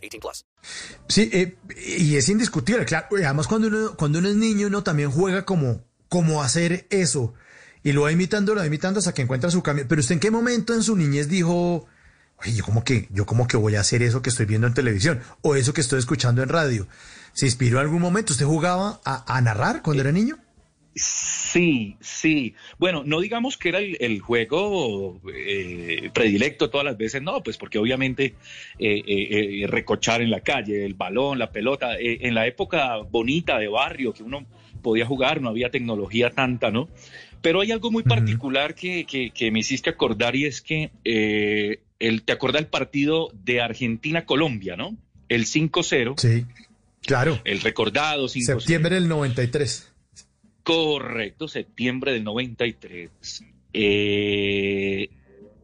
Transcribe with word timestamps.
18 0.00 0.20
plus. 0.20 0.46
Sí, 1.08 1.30
eh, 1.32 1.56
y 1.86 2.16
es 2.16 2.28
indiscutible, 2.28 2.84
claro. 2.84 3.06
Y 3.18 3.24
Además, 3.24 3.46
cuando 3.46 3.68
uno, 3.68 3.96
cuando 3.96 4.18
uno 4.18 4.28
es 4.28 4.36
niño, 4.36 4.66
uno 4.66 4.82
también 4.82 5.10
juega 5.10 5.44
como, 5.44 5.84
como 6.08 6.42
hacer 6.42 6.86
eso. 6.90 7.34
Y 7.82 7.92
lo 7.92 8.02
va 8.02 8.12
imitando, 8.12 8.54
lo 8.54 8.60
va 8.60 8.66
imitando 8.66 8.98
hasta 8.98 9.14
que 9.14 9.22
encuentra 9.22 9.50
su 9.50 9.62
cambio. 9.62 9.86
Pero 9.88 10.00
usted 10.00 10.14
en 10.14 10.20
qué 10.20 10.30
momento 10.30 10.74
en 10.74 10.82
su 10.82 10.96
niñez 10.96 11.28
dijo, 11.28 11.86
oye, 12.38 12.52
yo 12.52 12.64
como 12.64 12.84
que, 12.84 13.08
yo 13.10 13.24
como 13.26 13.46
que 13.46 13.56
voy 13.56 13.76
a 13.76 13.80
hacer 13.80 14.02
eso 14.02 14.22
que 14.22 14.30
estoy 14.30 14.46
viendo 14.46 14.66
en 14.66 14.74
televisión 14.74 15.20
o 15.42 15.54
eso 15.54 15.72
que 15.72 15.80
estoy 15.80 15.98
escuchando 15.98 16.42
en 16.42 16.48
radio. 16.48 16.86
¿Se 17.32 17.46
inspiró 17.46 17.78
en 17.78 17.86
algún 17.86 18.02
momento? 18.02 18.32
¿Usted 18.32 18.44
jugaba 18.44 19.00
a, 19.04 19.36
a 19.36 19.40
narrar 19.40 19.82
cuando 19.82 20.02
era 20.02 20.12
niño? 20.12 20.38
Sí, 21.00 21.96
sí. 22.00 22.54
Bueno, 22.78 23.02
no 23.04 23.20
digamos 23.20 23.56
que 23.56 23.70
era 23.70 23.78
el, 23.78 23.96
el 24.00 24.20
juego 24.20 25.20
eh, 25.34 26.10
predilecto 26.12 26.70
todas 26.70 26.84
las 26.84 26.96
veces, 26.96 27.22
no, 27.22 27.42
pues 27.42 27.56
porque 27.56 27.78
obviamente 27.78 28.34
eh, 28.78 29.02
eh, 29.06 29.62
eh, 29.62 29.66
recochar 29.66 30.20
en 30.20 30.30
la 30.30 30.40
calle, 30.40 30.84
el 30.84 30.94
balón, 30.94 31.38
la 31.38 31.50
pelota, 31.50 31.98
eh, 31.98 32.18
en 32.20 32.34
la 32.34 32.46
época 32.46 32.98
bonita 32.98 33.58
de 33.58 33.68
barrio 33.68 34.12
que 34.12 34.22
uno 34.22 34.46
podía 34.82 35.06
jugar, 35.06 35.40
no 35.40 35.48
había 35.48 35.70
tecnología 35.70 36.30
tanta, 36.30 36.70
¿no? 36.70 36.88
Pero 37.42 37.62
hay 37.62 37.72
algo 37.72 37.90
muy 37.90 38.02
particular 38.02 38.74
que, 38.74 39.06
que, 39.06 39.30
que 39.30 39.50
me 39.50 39.60
hiciste 39.60 39.88
acordar 39.90 40.36
y 40.36 40.44
es 40.44 40.60
que 40.60 40.90
eh, 41.04 41.80
el, 41.98 42.22
te 42.22 42.32
acuerdas 42.32 42.60
el 42.62 42.68
partido 42.68 43.30
de 43.32 43.60
Argentina-Colombia, 43.60 44.76
¿no? 44.76 44.96
El 45.28 45.46
5-0, 45.46 46.14
Sí, 46.18 46.44
claro. 47.02 47.40
el 47.44 47.60
recordado 47.60 48.26
5-0. 48.26 48.44
Septiembre 48.44 48.96
del 48.96 49.08
93. 49.08 49.90
Correcto, 50.62 51.48
septiembre 51.48 52.12
del 52.12 52.24
93. 52.24 53.10
Eh, 53.72 55.08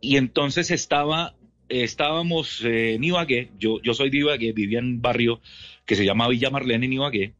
y 0.00 0.16
entonces 0.16 0.70
estaba, 0.70 1.34
estábamos 1.68 2.62
en 2.64 3.04
Ibagué, 3.04 3.50
yo, 3.58 3.80
yo 3.82 3.94
soy 3.94 4.10
de 4.10 4.18
Ibagué, 4.18 4.52
vivía 4.52 4.78
en 4.78 4.86
un 4.86 5.02
barrio 5.02 5.40
que 5.84 5.96
se 5.96 6.04
llama 6.04 6.28
Villa 6.28 6.50
Marlene 6.50 6.86
en 6.86 6.92
Ibagué, 6.94 7.34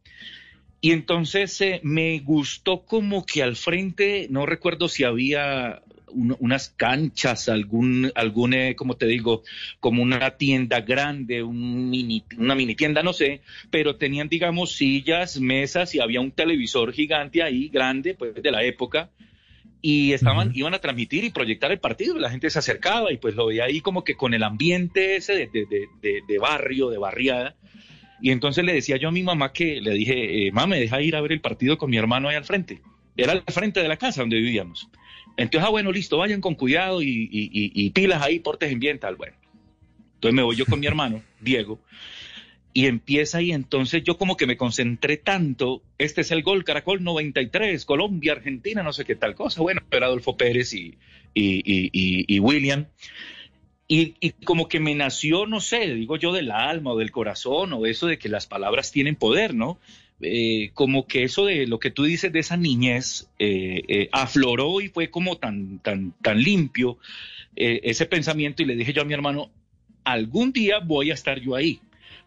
y 0.80 0.92
entonces 0.92 1.60
eh, 1.60 1.80
me 1.82 2.20
gustó 2.20 2.84
como 2.84 3.26
que 3.26 3.42
al 3.42 3.56
frente, 3.56 4.28
no 4.30 4.46
recuerdo 4.46 4.88
si 4.88 5.04
había 5.04 5.82
un- 6.12 6.36
unas 6.40 6.68
canchas, 6.70 7.48
algún, 7.48 8.10
algún 8.14 8.54
eh, 8.54 8.74
como 8.76 8.96
te 8.96 9.06
digo, 9.06 9.42
como 9.80 10.02
una 10.02 10.30
tienda 10.36 10.80
grande, 10.80 11.42
un 11.42 11.90
mini, 11.90 12.24
una 12.38 12.54
mini 12.54 12.74
tienda, 12.74 13.02
no 13.02 13.12
sé, 13.12 13.40
pero 13.70 13.96
tenían, 13.96 14.28
digamos, 14.28 14.72
sillas, 14.72 15.40
mesas 15.40 15.94
y 15.94 16.00
había 16.00 16.20
un 16.20 16.30
televisor 16.32 16.92
gigante 16.92 17.42
ahí, 17.42 17.68
grande, 17.68 18.14
pues 18.14 18.34
de 18.34 18.50
la 18.50 18.62
época, 18.64 19.10
y 19.82 20.12
estaban, 20.12 20.50
iban 20.54 20.74
a 20.74 20.78
transmitir 20.78 21.24
y 21.24 21.30
proyectar 21.30 21.72
el 21.72 21.78
partido, 21.80 22.18
la 22.18 22.30
gente 22.30 22.50
se 22.50 22.58
acercaba 22.58 23.12
y 23.12 23.16
pues 23.16 23.34
lo 23.34 23.46
veía 23.46 23.64
ahí 23.64 23.80
como 23.80 24.04
que 24.04 24.14
con 24.14 24.34
el 24.34 24.42
ambiente 24.42 25.16
ese 25.16 25.32
de, 25.34 25.46
de- 25.46 25.66
de- 25.66 25.86
de- 26.02 26.20
de 26.28 26.38
barrio, 26.38 26.90
de 26.90 26.98
barriada. 26.98 27.56
Y 28.22 28.30
entonces 28.32 28.62
le 28.62 28.74
decía 28.74 28.98
yo 28.98 29.08
a 29.08 29.12
mi 29.12 29.22
mamá 29.22 29.54
que 29.54 29.80
le 29.80 29.92
dije, 29.92 30.46
eh, 30.46 30.52
mamá, 30.52 30.66
me 30.66 30.80
deja 30.80 31.00
ir 31.00 31.16
a 31.16 31.22
ver 31.22 31.32
el 31.32 31.40
partido 31.40 31.78
con 31.78 31.88
mi 31.88 31.96
hermano 31.96 32.28
ahí 32.28 32.36
al 32.36 32.44
frente. 32.44 32.82
Era 33.16 33.32
al 33.32 33.42
frente 33.48 33.80
de 33.80 33.88
la 33.88 33.96
casa 33.96 34.20
donde 34.20 34.36
vivíamos. 34.36 34.88
Entonces, 35.42 35.66
ah, 35.66 35.70
bueno, 35.70 35.90
listo, 35.92 36.18
vayan 36.18 36.40
con 36.40 36.54
cuidado 36.54 37.02
y, 37.02 37.08
y- 37.08 37.50
y- 37.52 37.72
y 37.74 37.90
pilas 37.90 38.22
ahí, 38.22 38.38
portes 38.38 38.76
bien, 38.78 38.98
tal, 38.98 39.16
bueno. 39.16 39.34
Entonces 40.14 40.34
me 40.34 40.42
voy 40.42 40.56
yo 40.56 40.66
con 40.66 40.80
mi 40.80 40.86
hermano, 40.86 41.22
Diego, 41.40 41.80
y 42.72 42.86
empieza 42.86 43.42
y 43.42 43.50
entonces 43.52 44.02
yo 44.04 44.16
como 44.16 44.36
que 44.36 44.46
me 44.46 44.56
concentré 44.56 45.16
tanto, 45.16 45.82
este 45.98 46.20
es 46.20 46.30
el 46.30 46.42
gol 46.42 46.62
Caracol 46.64 47.02
93, 47.02 47.84
Colombia, 47.84 48.32
Argentina, 48.32 48.82
no 48.82 48.92
sé 48.92 49.04
qué 49.04 49.16
tal 49.16 49.34
cosa, 49.34 49.60
bueno, 49.62 49.80
era 49.90 50.06
Adolfo 50.06 50.36
Pérez 50.36 50.72
y, 50.74 50.96
y- 51.34 51.62
y- 51.64 51.90
y- 51.92 52.24
y 52.36 52.38
William, 52.38 52.86
y, 53.88 54.14
y 54.20 54.30
como 54.44 54.68
que 54.68 54.78
me 54.78 54.94
nació, 54.94 55.46
no 55.46 55.60
sé, 55.60 55.94
digo 55.94 56.16
yo 56.16 56.32
del 56.32 56.52
alma 56.52 56.92
o 56.92 56.98
del 56.98 57.10
corazón 57.10 57.72
o 57.72 57.86
eso 57.86 58.06
de 58.06 58.18
que 58.18 58.28
las 58.28 58.46
palabras 58.46 58.92
tienen 58.92 59.16
poder, 59.16 59.52
¿no? 59.54 59.80
Eh, 60.22 60.70
como 60.74 61.06
que 61.06 61.22
eso 61.22 61.46
de 61.46 61.66
lo 61.66 61.78
que 61.78 61.90
tú 61.90 62.04
dices 62.04 62.30
de 62.30 62.40
esa 62.40 62.58
niñez 62.58 63.30
eh, 63.38 63.82
eh, 63.88 64.08
afloró 64.12 64.82
y 64.82 64.88
fue 64.88 65.10
como 65.10 65.38
tan, 65.38 65.78
tan, 65.78 66.12
tan 66.20 66.42
limpio 66.42 66.98
ese 67.56 68.06
pensamiento 68.06 68.62
y 68.62 68.66
le 68.66 68.76
dije 68.76 68.92
yo 68.92 69.02
a 69.02 69.04
mi 69.04 69.12
hermano, 69.12 69.50
algún 70.04 70.52
día 70.52 70.78
voy 70.78 71.10
a 71.10 71.14
estar 71.14 71.40
yo 71.40 71.56
ahí, 71.56 71.80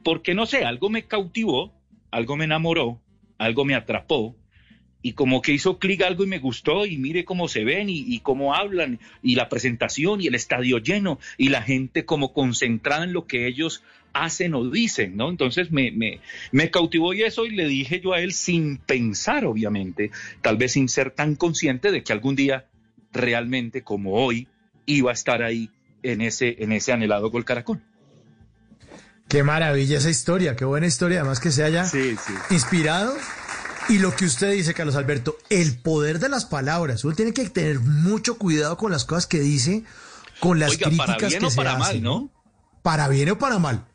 porque 0.03 0.35
no 0.35 0.45
sé, 0.45 0.63
algo 0.63 0.89
me 0.89 1.03
cautivó, 1.03 1.73
algo 2.11 2.35
me 2.35 2.43
enamoró, 2.43 3.01
algo 3.39 3.65
me 3.65 3.73
atrapó 3.73 4.35
y 5.01 5.13
como 5.13 5.41
que 5.41 5.53
hizo 5.53 5.79
clic 5.79 6.03
algo 6.03 6.23
y 6.23 6.27
me 6.27 6.37
gustó 6.37 6.85
y 6.85 6.97
mire 6.97 7.25
cómo 7.25 7.47
se 7.47 7.63
ven 7.63 7.87
y 7.89 8.19
cómo 8.19 8.53
hablan 8.53 8.99
y 9.23 9.35
la 9.35 9.49
presentación 9.49 10.21
y 10.21 10.27
el 10.27 10.35
estadio 10.35 10.77
lleno 10.77 11.19
y 11.37 11.49
la 11.49 11.63
gente 11.63 12.05
como 12.05 12.31
concentrada 12.31 13.05
en 13.05 13.13
lo 13.13 13.25
que 13.25 13.47
ellos 13.47 13.81
hacen 14.13 14.53
o 14.53 14.69
dicen, 14.69 15.17
¿no? 15.17 15.29
Entonces 15.29 15.71
me, 15.71 15.91
me, 15.91 16.19
me 16.51 16.69
cautivó 16.71 17.13
y 17.13 17.23
eso 17.23 17.45
y 17.45 17.51
le 17.51 17.67
dije 17.67 17.99
yo 17.99 18.13
a 18.13 18.19
él 18.19 18.33
sin 18.33 18.77
pensar, 18.77 19.45
obviamente, 19.45 20.11
tal 20.41 20.57
vez 20.57 20.73
sin 20.73 20.87
ser 20.89 21.11
tan 21.11 21.35
consciente 21.35 21.91
de 21.91 22.03
que 22.03 22.13
algún 22.13 22.35
día 22.35 22.65
realmente 23.11 23.81
como 23.83 24.13
hoy 24.13 24.47
iba 24.85 25.11
a 25.11 25.13
estar 25.13 25.41
ahí 25.43 25.69
en 26.03 26.21
ese, 26.21 26.57
en 26.59 26.71
ese 26.71 26.91
anhelado 26.91 27.29
gol 27.31 27.45
caracol. 27.45 27.81
Qué 29.27 29.41
maravilla 29.43 29.97
esa 29.97 30.09
historia, 30.09 30.55
qué 30.55 30.65
buena 30.65 30.85
historia, 30.85 31.21
además 31.21 31.39
que 31.39 31.51
se 31.51 31.63
haya 31.63 31.85
Sí, 31.85 32.15
sí. 32.23 32.33
inspirado. 32.51 33.15
Y 33.89 33.97
lo 33.99 34.15
que 34.15 34.25
usted 34.25 34.51
dice, 34.51 34.73
Carlos 34.73 34.95
Alberto, 34.95 35.37
el 35.49 35.77
poder 35.77 36.19
de 36.19 36.29
las 36.29 36.45
palabras. 36.45 37.03
Uno 37.03 37.15
tiene 37.15 37.33
que 37.33 37.49
tener 37.49 37.79
mucho 37.79 38.37
cuidado 38.37 38.77
con 38.77 38.91
las 38.91 39.05
cosas 39.05 39.25
que 39.27 39.39
dice, 39.39 39.83
con 40.39 40.59
las 40.59 40.71
Oiga, 40.71 40.87
críticas 40.87 41.07
para 41.17 41.27
bien 41.27 41.39
que 41.39 41.45
o 41.47 41.49
se 41.49 41.55
para 41.57 41.77
mal, 41.77 42.01
¿no? 42.01 42.29
Para 42.81 43.07
bien 43.07 43.29
o 43.31 43.37
para 43.39 43.59
mal. 43.59 43.85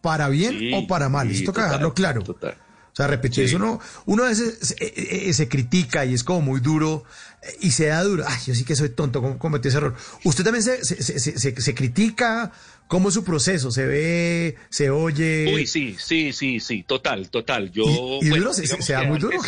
Para 0.00 0.28
bien 0.28 0.58
Sí, 0.58 0.70
o 0.74 0.86
para 0.86 1.08
mal. 1.08 1.28
sí, 1.28 1.36
Esto 1.36 1.52
total, 1.52 1.64
dejarlo 1.66 1.94
claro. 1.94 2.22
total. 2.22 2.56
O 2.92 2.96
sea, 2.98 3.06
repetir 3.06 3.44
Sí. 3.48 3.54
eso 3.54 3.56
uno, 3.58 3.80
uno 4.06 4.24
a 4.24 4.28
veces 4.28 4.58
se, 4.60 4.74
eh, 4.84 5.28
eh, 5.28 5.32
se 5.32 5.48
critica 5.48 6.04
y 6.04 6.14
es 6.14 6.24
como 6.24 6.40
muy 6.40 6.60
duro 6.60 7.04
eh, 7.42 7.56
y 7.60 7.70
se 7.70 7.86
da 7.86 8.02
duro. 8.02 8.24
Ay, 8.26 8.38
yo 8.46 8.54
sí 8.54 8.64
que 8.64 8.74
soy 8.74 8.88
tonto, 8.88 9.20
¿cómo 9.22 9.38
cometí 9.38 9.68
ese 9.68 9.76
error? 9.76 9.94
Usted 10.24 10.42
también 10.42 10.64
se, 10.64 10.84
se, 10.84 11.60
se, 11.60 11.74
critica, 11.74 12.50
¿cómo 12.88 13.08
es 13.08 13.14
su 13.14 13.22
proceso? 13.22 13.70
¿Se 13.70 13.86
ve, 13.86 14.56
se 14.68 14.90
oye? 14.90 15.52
Uy, 15.54 15.66
sí, 15.68 15.96
sí, 15.98 16.32
sí, 16.32 16.58
sí, 16.58 16.82
total, 16.82 17.30
total. 17.30 17.70
Yo, 17.70 17.84
y, 18.20 18.26
y 18.26 18.30
bueno, 18.30 18.46
duro, 18.46 18.54
se, 18.54 18.92
da 18.92 19.02
que 19.02 19.06
muy 19.06 19.18
duro. 19.20 19.38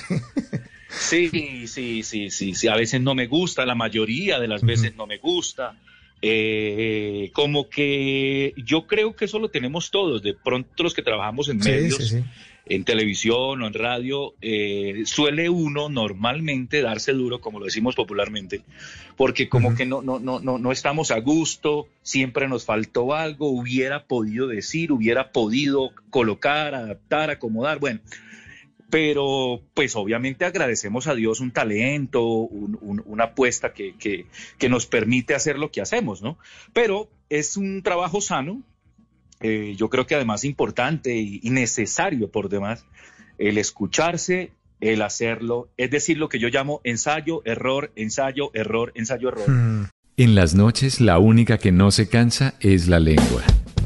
Sí, 0.88 1.28
sí, 1.30 2.02
sí, 2.02 2.30
sí, 2.30 2.54
sí. 2.54 2.68
A 2.68 2.76
veces 2.76 3.00
no 3.00 3.14
me 3.14 3.26
gusta, 3.26 3.64
la 3.66 3.74
mayoría 3.74 4.38
de 4.38 4.48
las 4.48 4.62
veces 4.62 4.94
no 4.96 5.06
me 5.06 5.18
gusta. 5.18 5.74
Eh, 6.22 7.30
como 7.32 7.70
que 7.70 8.52
yo 8.56 8.86
creo 8.86 9.16
que 9.16 9.24
eso 9.24 9.38
lo 9.38 9.48
tenemos 9.48 9.90
todos. 9.90 10.22
De 10.22 10.34
pronto 10.34 10.82
los 10.82 10.94
que 10.94 11.02
trabajamos 11.02 11.48
en 11.48 11.62
Sí, 11.62 11.70
medios, 11.70 11.96
sí, 11.96 12.06
sí. 12.18 12.24
en 12.66 12.84
televisión 12.84 13.62
o 13.62 13.66
en 13.66 13.72
radio, 13.74 14.34
eh, 14.42 15.02
suele 15.06 15.48
uno 15.48 15.88
normalmente 15.88 16.82
darse 16.82 17.12
duro, 17.12 17.40
como 17.40 17.58
lo 17.58 17.64
decimos 17.64 17.94
popularmente, 17.94 18.62
porque 19.16 19.48
como 19.48 19.74
que 19.74 19.86
no, 19.86 20.02
no, 20.02 20.20
no, 20.20 20.40
no, 20.40 20.58
no 20.58 20.72
estamos 20.72 21.10
a 21.10 21.18
gusto, 21.20 21.88
siempre 22.02 22.48
nos 22.48 22.66
faltó 22.66 23.14
algo, 23.14 23.48
hubiera 23.48 24.04
podido 24.04 24.46
decir, 24.46 24.92
hubiera 24.92 25.32
podido 25.32 25.92
colocar, 26.10 26.74
adaptar, 26.74 27.30
acomodar, 27.30 27.78
bueno. 27.78 28.00
Pero 28.90 29.62
pues 29.74 29.94
obviamente 29.96 30.44
agradecemos 30.44 31.06
a 31.06 31.14
Dios 31.14 31.40
un 31.40 31.52
talento, 31.52 32.22
un- 32.26 32.76
un- 32.80 33.02
una 33.06 33.24
apuesta 33.24 33.72
que, 33.72 33.94
que, 33.96 34.26
que 34.58 34.68
nos 34.68 34.86
permite 34.86 35.34
hacer 35.34 35.58
lo 35.58 35.70
que 35.70 35.80
hacemos, 35.80 36.22
¿no? 36.22 36.38
Pero 36.72 37.08
es 37.28 37.56
un 37.56 37.82
trabajo 37.82 38.20
sano, 38.20 38.62
eh, 39.40 39.74
yo 39.76 39.88
creo 39.88 40.06
que 40.06 40.14
además 40.16 40.44
importante 40.44 41.16
y, 41.16 41.40
necesario 41.50 42.30
por 42.30 42.48
demás, 42.48 42.84
el 43.38 43.56
escucharse, 43.58 44.50
el 44.80 45.02
hacerlo, 45.02 45.68
es 45.76 45.90
decir, 45.90 46.18
lo 46.18 46.28
que 46.28 46.38
yo 46.38 46.48
llamo 46.48 46.80
ensayo, 46.84 47.42
error, 47.44 47.92
ensayo, 47.96 48.50
error, 48.54 48.92
ensayo, 48.96 49.28
error. 49.28 49.48
Mm. 49.48 49.88
En 50.16 50.34
las 50.34 50.54
noches 50.54 51.00
la 51.00 51.18
única 51.18 51.56
que 51.58 51.72
no 51.72 51.90
se 51.90 52.08
cansa 52.08 52.54
es 52.60 52.88
la 52.88 52.98
lengua. 52.98 53.42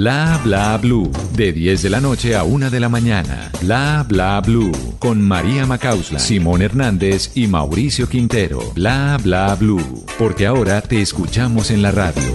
Bla 0.00 0.40
bla 0.42 0.78
blue. 0.78 1.12
De 1.36 1.52
10 1.52 1.82
de 1.82 1.90
la 1.90 2.00
noche 2.00 2.34
a 2.34 2.42
1 2.42 2.70
de 2.70 2.80
la 2.80 2.88
mañana. 2.88 3.50
Bla 3.60 4.02
bla 4.08 4.40
blue. 4.40 4.72
Con 4.98 5.20
María 5.20 5.66
Macausla, 5.66 6.18
Simón 6.18 6.62
Hernández 6.62 7.32
y 7.34 7.46
Mauricio 7.46 8.08
Quintero. 8.08 8.62
Bla 8.74 9.18
bla 9.22 9.54
blue. 9.56 10.06
Porque 10.18 10.46
ahora 10.46 10.80
te 10.80 11.02
escuchamos 11.02 11.70
en 11.70 11.82
la 11.82 11.90
radio. 11.90 12.32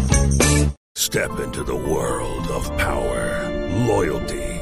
Step 0.95 1.31
into 1.43 1.65
the 1.65 1.73
world 1.73 2.51
of 2.51 2.69
power, 2.77 3.49
loyalty, 3.87 4.61